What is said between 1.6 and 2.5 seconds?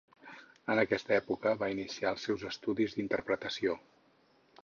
iniciar els seus